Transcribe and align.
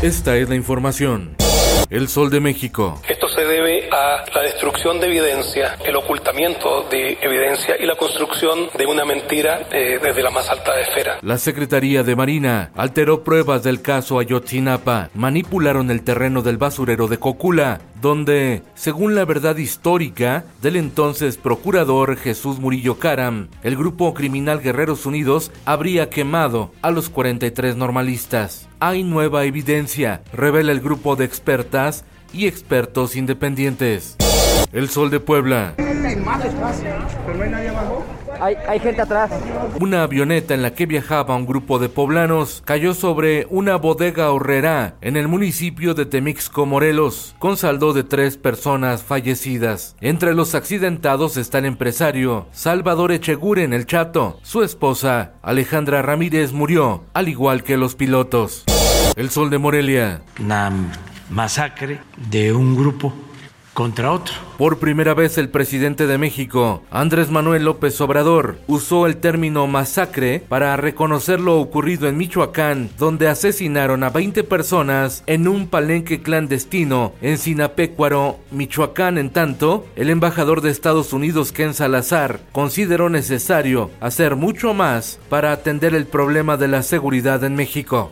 Esta 0.00 0.36
es 0.36 0.48
la 0.48 0.54
información. 0.54 1.34
El 1.90 2.06
Sol 2.06 2.30
de 2.30 2.38
México. 2.38 3.02
Se 3.38 3.44
debe 3.44 3.88
a 3.92 4.24
la 4.34 4.42
destrucción 4.42 4.98
de 4.98 5.06
evidencia, 5.06 5.76
el 5.84 5.94
ocultamiento 5.94 6.88
de 6.90 7.16
evidencia 7.20 7.76
y 7.78 7.86
la 7.86 7.94
construcción 7.94 8.68
de 8.76 8.84
una 8.84 9.04
mentira 9.04 9.68
eh, 9.70 10.00
desde 10.02 10.24
la 10.24 10.30
más 10.30 10.50
alta 10.50 10.72
esfera. 10.80 11.18
La 11.22 11.38
Secretaría 11.38 12.02
de 12.02 12.16
Marina 12.16 12.72
alteró 12.74 13.22
pruebas 13.22 13.62
del 13.62 13.80
caso 13.80 14.18
Ayotzinapa. 14.18 15.10
Manipularon 15.14 15.92
el 15.92 16.02
terreno 16.02 16.42
del 16.42 16.56
basurero 16.56 17.06
de 17.06 17.18
Cocula, 17.18 17.80
donde, 18.00 18.62
según 18.74 19.14
la 19.14 19.24
verdad 19.24 19.56
histórica 19.56 20.44
del 20.60 20.74
entonces 20.74 21.36
procurador 21.36 22.16
Jesús 22.16 22.58
Murillo 22.58 22.98
Caram, 22.98 23.50
el 23.62 23.76
grupo 23.76 24.14
criminal 24.14 24.60
Guerreros 24.60 25.06
Unidos 25.06 25.52
habría 25.64 26.10
quemado 26.10 26.72
a 26.82 26.90
los 26.90 27.08
43 27.08 27.76
normalistas. 27.76 28.68
Hay 28.80 29.04
nueva 29.04 29.44
evidencia, 29.44 30.22
revela 30.32 30.72
el 30.72 30.80
grupo 30.80 31.14
de 31.14 31.24
expertas 31.24 32.04
y 32.32 32.46
expertos 32.46 33.16
independientes. 33.16 34.16
El 34.72 34.88
Sol 34.88 35.10
de 35.10 35.20
Puebla. 35.20 35.74
Hay, 38.40 38.54
hay 38.68 38.78
gente 38.78 39.02
atrás. 39.02 39.30
Una 39.80 40.04
avioneta 40.04 40.54
en 40.54 40.62
la 40.62 40.74
que 40.74 40.86
viajaba 40.86 41.34
un 41.34 41.46
grupo 41.46 41.78
de 41.78 41.88
poblanos 41.88 42.62
cayó 42.64 42.94
sobre 42.94 43.46
una 43.50 43.76
bodega 43.76 44.30
horrera 44.30 44.94
en 45.00 45.16
el 45.16 45.26
municipio 45.26 45.94
de 45.94 46.06
Temixco, 46.06 46.64
Morelos, 46.66 47.34
con 47.38 47.56
saldo 47.56 47.92
de 47.92 48.04
tres 48.04 48.36
personas 48.36 49.02
fallecidas. 49.02 49.96
Entre 50.00 50.34
los 50.34 50.54
accidentados 50.54 51.36
está 51.36 51.58
el 51.58 51.64
empresario 51.64 52.46
Salvador 52.52 53.10
Echeguren 53.10 53.72
el 53.72 53.86
Chato. 53.86 54.38
Su 54.42 54.62
esposa, 54.62 55.32
Alejandra 55.42 56.02
Ramírez, 56.02 56.52
murió, 56.52 57.04
al 57.14 57.28
igual 57.28 57.64
que 57.64 57.76
los 57.76 57.96
pilotos. 57.96 58.64
El 59.16 59.30
Sol 59.30 59.50
de 59.50 59.58
Morelia. 59.58 60.22
Una 60.38 60.70
masacre 61.30 62.00
de 62.30 62.52
un 62.52 62.76
grupo 62.76 63.12
contra 63.78 64.10
otro. 64.10 64.34
Por 64.56 64.80
primera 64.80 65.14
vez 65.14 65.38
el 65.38 65.50
presidente 65.50 66.08
de 66.08 66.18
México, 66.18 66.82
Andrés 66.90 67.30
Manuel 67.30 67.64
López 67.64 68.00
Obrador, 68.00 68.58
usó 68.66 69.06
el 69.06 69.18
término 69.18 69.68
masacre 69.68 70.42
para 70.48 70.76
reconocer 70.76 71.38
lo 71.38 71.60
ocurrido 71.60 72.08
en 72.08 72.16
Michoacán, 72.16 72.90
donde 72.98 73.28
asesinaron 73.28 74.02
a 74.02 74.10
20 74.10 74.42
personas 74.42 75.22
en 75.28 75.46
un 75.46 75.68
palenque 75.68 76.22
clandestino 76.22 77.12
en 77.22 77.38
Sinapecuaro, 77.38 78.40
Michoacán. 78.50 79.16
En 79.16 79.30
tanto, 79.30 79.86
el 79.94 80.10
embajador 80.10 80.60
de 80.60 80.70
Estados 80.70 81.12
Unidos, 81.12 81.52
Ken 81.52 81.72
Salazar, 81.72 82.40
consideró 82.50 83.10
necesario 83.10 83.92
hacer 84.00 84.34
mucho 84.34 84.74
más 84.74 85.20
para 85.28 85.52
atender 85.52 85.94
el 85.94 86.06
problema 86.08 86.56
de 86.56 86.66
la 86.66 86.82
seguridad 86.82 87.44
en 87.44 87.54
México. 87.54 88.10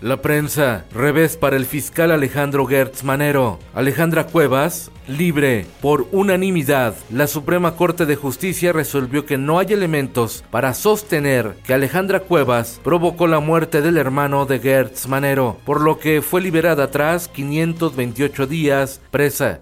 La 0.00 0.22
prensa, 0.22 0.86
revés 0.94 1.36
para 1.36 1.56
el 1.56 1.66
fiscal 1.66 2.10
Alejandro 2.10 2.64
Gertz 2.64 3.04
Manero. 3.04 3.58
Alejandra 3.74 4.26
Cuevas, 4.26 4.90
libre. 5.06 5.66
Por 5.82 6.08
unanimidad, 6.10 6.94
la 7.10 7.26
Suprema 7.26 7.76
Corte 7.76 8.06
de 8.06 8.16
Justicia 8.16 8.72
resolvió 8.72 9.26
que 9.26 9.36
no 9.36 9.58
hay 9.58 9.74
elementos 9.74 10.42
para 10.50 10.72
sostener 10.72 11.54
que 11.66 11.74
Alejandra 11.74 12.20
Cuevas 12.20 12.80
provocó 12.82 13.26
la 13.26 13.40
muerte 13.40 13.82
del 13.82 13.98
hermano 13.98 14.46
de 14.46 14.58
Gertz 14.58 15.06
Manero, 15.06 15.58
por 15.66 15.82
lo 15.82 15.98
que 15.98 16.22
fue 16.22 16.40
liberada 16.40 16.90
tras 16.90 17.28
528 17.28 18.46
días 18.46 19.02
presa. 19.10 19.60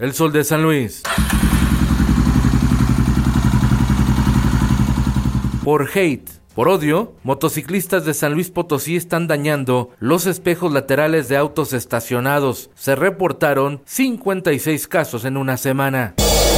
El 0.00 0.14
Sol 0.14 0.32
de 0.32 0.42
San 0.42 0.64
Luis. 0.64 1.04
Por 5.62 5.88
hate. 5.94 6.45
Por 6.56 6.70
odio, 6.70 7.12
motociclistas 7.22 8.06
de 8.06 8.14
San 8.14 8.32
Luis 8.32 8.50
Potosí 8.50 8.96
están 8.96 9.26
dañando 9.26 9.90
los 10.00 10.24
espejos 10.24 10.72
laterales 10.72 11.28
de 11.28 11.36
autos 11.36 11.74
estacionados. 11.74 12.70
Se 12.74 12.96
reportaron 12.96 13.82
56 13.84 14.88
casos 14.88 15.26
en 15.26 15.36
una 15.36 15.58
semana. 15.58 16.14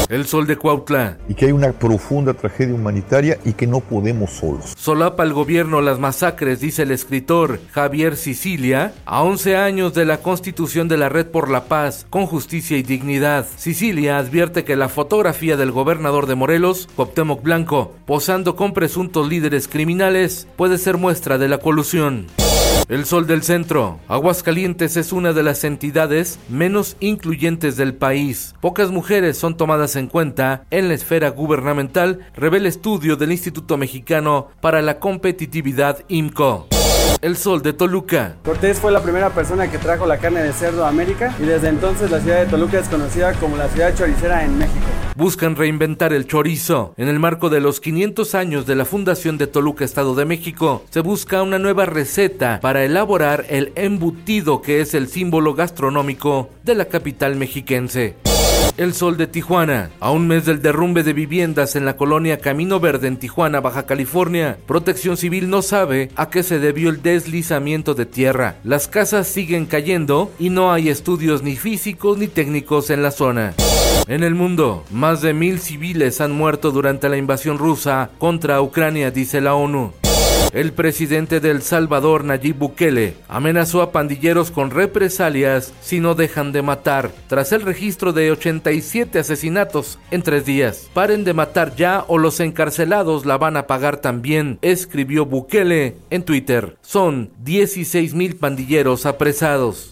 El 0.09 0.26
Sol 0.26 0.47
de 0.47 0.56
Cuautla. 0.56 1.19
Y 1.28 1.34
que 1.34 1.47
hay 1.47 1.53
una 1.53 1.72
profunda 1.72 2.34
tragedia 2.34 2.75
humanitaria 2.75 3.38
y 3.44 3.53
que 3.53 3.66
no 3.66 3.81
podemos 3.81 4.31
solos. 4.31 4.75
Solapa 4.76 5.22
el 5.22 5.32
gobierno 5.32 5.81
las 5.81 5.98
masacres, 5.98 6.60
dice 6.60 6.82
el 6.82 6.91
escritor 6.91 7.60
Javier 7.72 8.16
Sicilia, 8.16 8.94
a 9.04 9.22
11 9.22 9.56
años 9.56 9.94
de 9.94 10.04
la 10.04 10.19
constitución 10.19 10.88
de 10.88 10.97
la 10.97 11.09
Red 11.09 11.26
por 11.26 11.50
la 11.50 11.64
Paz, 11.64 12.06
con 12.09 12.26
justicia 12.26 12.76
y 12.76 12.82
dignidad. 12.82 13.47
Sicilia 13.56 14.19
advierte 14.19 14.64
que 14.64 14.76
la 14.76 14.88
fotografía 14.88 15.56
del 15.56 15.72
gobernador 15.72 16.26
de 16.26 16.34
Morelos, 16.34 16.88
Cuauhtémoc 16.97 17.42
Blanco, 17.42 17.94
posando 18.06 18.56
con 18.56 18.72
presuntos 18.72 19.28
líderes 19.28 19.69
criminales, 19.69 20.48
puede 20.56 20.78
ser 20.78 20.97
muestra 20.97 21.38
de 21.38 21.48
la 21.48 21.59
colusión. 21.59 22.26
El 22.88 23.04
Sol 23.04 23.26
del 23.26 23.42
Centro. 23.42 24.00
Aguascalientes 24.08 24.96
es 24.96 25.12
una 25.12 25.32
de 25.32 25.42
las 25.42 25.64
entidades 25.64 26.38
menos 26.48 26.96
incluyentes 27.00 27.76
del 27.76 27.94
país. 27.94 28.54
Pocas 28.60 28.90
mujeres 28.90 29.36
son 29.36 29.56
tomadas 29.56 29.94
en 29.96 30.06
cuenta 30.06 30.64
en 30.70 30.88
la 30.88 30.94
esfera 30.94 31.28
gubernamental, 31.28 32.20
revela 32.34 32.68
estudio 32.68 33.16
del 33.16 33.32
Instituto 33.32 33.76
Mexicano 33.76 34.48
para 34.60 34.80
la 34.80 35.00
Competitividad 35.00 36.04
IMCO. 36.08 36.68
El 37.20 37.36
Sol 37.36 37.62
de 37.62 37.72
Toluca. 37.72 38.36
Cortés 38.44 38.78
fue 38.78 38.92
la 38.92 39.02
primera 39.02 39.30
persona 39.30 39.70
que 39.70 39.78
trajo 39.78 40.06
la 40.06 40.18
carne 40.18 40.42
de 40.42 40.52
cerdo 40.52 40.84
a 40.84 40.88
América 40.88 41.34
y 41.40 41.42
desde 41.42 41.68
entonces 41.68 42.10
la 42.10 42.20
ciudad 42.20 42.40
de 42.40 42.46
Toluca 42.46 42.78
es 42.78 42.88
conocida 42.88 43.32
como 43.34 43.56
la 43.56 43.68
ciudad 43.68 43.94
choricera 43.96 44.44
en 44.44 44.56
México. 44.56 44.86
Buscan 45.16 45.56
reinventar 45.56 46.12
el 46.12 46.26
chorizo. 46.28 46.94
En 46.96 47.08
el 47.08 47.18
marco 47.18 47.50
de 47.50 47.60
los 47.60 47.80
500 47.80 48.34
años 48.36 48.66
de 48.66 48.76
la 48.76 48.84
fundación 48.84 49.36
de 49.36 49.48
Toluca, 49.48 49.84
Estado 49.84 50.14
de 50.14 50.26
México, 50.26 50.84
se 50.90 51.00
busca 51.00 51.42
una 51.42 51.58
nueva 51.58 51.86
receta 51.86 52.60
para 52.60 52.84
elaborar 52.84 53.46
el 53.48 53.72
embutido 53.74 54.62
que 54.62 54.80
es 54.80 54.94
el 54.94 55.08
símbolo 55.08 55.54
gastronómico 55.54 56.50
de 56.62 56.76
la 56.76 56.84
capital 56.84 57.34
mexiquense. 57.34 58.14
El 58.78 58.94
Sol 58.94 59.16
de 59.16 59.27
Tijuana. 59.27 59.91
A 59.99 60.12
un 60.12 60.28
mes 60.28 60.44
del 60.47 60.62
derrumbe 60.62 61.03
de 61.03 61.12
viviendas 61.12 61.75
en 61.75 61.84
la 61.84 61.97
colonia 61.97 62.39
Camino 62.39 62.78
Verde 62.78 63.09
en 63.09 63.16
Tijuana, 63.16 63.61
Baja 63.61 63.87
California, 63.87 64.56
Protección 64.66 65.16
Civil 65.16 65.50
no 65.50 65.62
sabe 65.62 66.11
a 66.15 66.31
qué 66.31 66.44
se 66.44 66.61
debió 66.61 66.89
el 66.89 67.03
deslizamiento 67.03 67.94
de 67.94 68.06
tierra. 68.06 68.56
Las 68.62 68.87
casas 68.87 69.27
siguen 69.27 69.66
cayendo 69.66 70.31
y 70.39 70.50
no 70.50 70.72
hay 70.72 70.91
estudios 70.91 71.43
ni 71.43 71.56
físicos 71.56 72.19
ni 72.19 72.28
técnicos 72.28 72.91
en 72.91 73.03
la 73.03 73.11
zona. 73.11 73.55
En 74.06 74.22
el 74.22 74.37
mundo, 74.37 74.84
más 74.93 75.22
de 75.22 75.34
mil 75.34 75.59
civiles 75.59 76.21
han 76.21 76.31
muerto 76.31 76.71
durante 76.71 77.09
la 77.09 77.16
invasión 77.16 77.59
rusa 77.59 78.10
contra 78.19 78.62
Ucrania, 78.62 79.10
dice 79.10 79.41
la 79.41 79.56
ONU. 79.56 79.93
El 80.53 80.72
presidente 80.72 81.41
de 81.41 81.50
El 81.50 81.60
Salvador, 81.60 82.25
Nayib 82.25 82.56
Bukele, 82.56 83.14
amenazó 83.28 83.82
a 83.82 83.92
pandilleros 83.92 84.50
con 84.50 84.70
represalias 84.70 85.75
si 85.82 86.00
no 86.00 86.14
dejan 86.14 86.53
de 86.53 86.62
matar, 86.62 87.10
tras 87.28 87.53
el 87.53 87.62
registro 87.62 88.14
de 88.14 88.31
87 88.31 89.19
asesinatos 89.19 89.98
en 90.10 90.22
tres 90.22 90.47
días. 90.47 90.88
Paren 90.94 91.25
de 91.25 91.34
matar 91.34 91.76
ya 91.76 92.04
o 92.09 92.16
los 92.16 92.41
encarcelados 92.41 93.26
la 93.26 93.36
van 93.36 93.59
a 93.59 93.66
pagar 93.66 93.98
también, 93.98 94.59
escribió 94.62 95.26
Bukele 95.26 95.97
en 96.09 96.22
Twitter. 96.22 96.77
Son 96.80 97.30
16 97.45 98.15
mil 98.15 98.36
pandilleros 98.36 99.04
apresados. 99.04 99.91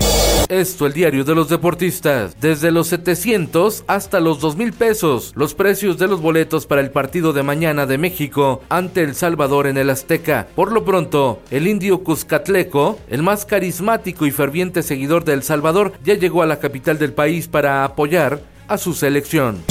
Esto 0.48 0.86
el 0.86 0.92
diario 0.92 1.24
de 1.24 1.34
los 1.34 1.48
deportistas. 1.48 2.40
Desde 2.40 2.70
los 2.70 2.86
700 2.88 3.84
hasta 3.86 4.20
los 4.20 4.40
2000 4.40 4.72
pesos. 4.72 5.32
Los 5.34 5.54
precios 5.54 5.98
de 5.98 6.06
los 6.06 6.20
boletos 6.20 6.66
para 6.66 6.80
el 6.80 6.90
partido 6.90 7.32
de 7.32 7.42
mañana 7.42 7.84
de 7.86 7.98
México 7.98 8.62
ante 8.68 9.02
El 9.02 9.14
Salvador 9.14 9.66
en 9.66 9.76
el 9.76 9.90
Azteca. 9.90 10.46
Por 10.54 10.72
lo 10.72 10.84
pronto, 10.84 11.40
el 11.50 11.66
indio 11.66 12.04
Cuscatleco, 12.04 12.98
el 13.08 13.22
más 13.22 13.44
carismático 13.44 14.24
y 14.26 14.30
ferviente 14.30 14.82
seguidor 14.82 15.24
de 15.24 15.32
El 15.32 15.42
Salvador, 15.42 15.92
ya 16.04 16.14
llegó 16.14 16.42
a 16.42 16.46
la 16.46 16.60
capital 16.60 16.98
del 16.98 17.12
país 17.12 17.48
para 17.48 17.84
apoyar 17.84 18.40
a 18.68 18.78
su 18.78 18.94
selección. 18.94 19.64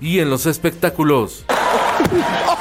Y 0.00 0.18
en 0.20 0.30
los 0.30 0.46
espectáculos. 0.46 1.44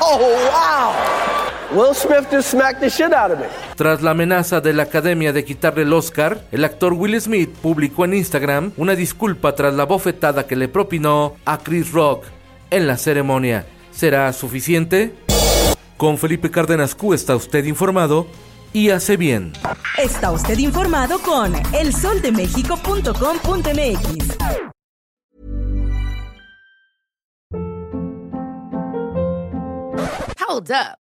Oh, 0.09 0.19
wow! 0.19 1.26
Will 1.71 1.93
Smith 1.93 2.27
just 2.31 2.51
smacked 2.51 2.79
the 2.79 2.89
shit 2.89 3.13
out 3.13 3.31
of 3.31 3.39
me. 3.39 3.47
Tras 3.75 4.01
la 4.01 4.11
amenaza 4.11 4.61
de 4.61 4.71
la 4.73 4.83
academia 4.83 5.33
de 5.33 5.43
quitarle 5.43 5.81
el 5.83 5.91
Oscar, 5.91 6.39
el 6.51 6.63
actor 6.63 6.93
Will 6.93 7.19
Smith 7.19 7.49
publicó 7.61 8.05
en 8.05 8.13
Instagram 8.13 8.71
una 8.77 8.95
disculpa 8.95 9.53
tras 9.53 9.73
la 9.73 9.83
bofetada 9.85 10.47
que 10.47 10.55
le 10.55 10.69
propinó 10.69 11.35
a 11.45 11.57
Chris 11.57 11.91
Rock 11.91 12.23
en 12.69 12.87
la 12.87 12.95
ceremonia. 12.97 13.65
¿Será 13.91 14.31
suficiente? 14.31 15.13
Con 15.97 16.17
Felipe 16.17 16.49
Cárdenas 16.49 16.95
Q 16.95 17.13
está 17.13 17.35
usted 17.35 17.65
informado 17.65 18.27
y 18.71 18.91
hace 18.91 19.17
bien. 19.17 19.51
Está 19.97 20.31
usted 20.31 20.57
informado 20.59 21.19
con 21.19 21.53
elsoldemexico.com.mx. 21.73 24.37
Hold 30.47 30.71
up. 30.71 31.06